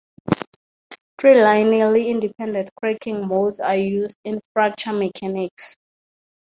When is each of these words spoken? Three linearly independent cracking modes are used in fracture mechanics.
Three 1.19 1.35
linearly 1.35 2.07
independent 2.07 2.71
cracking 2.75 3.27
modes 3.27 3.59
are 3.59 3.75
used 3.75 4.17
in 4.23 4.41
fracture 4.51 4.93
mechanics. 4.93 5.75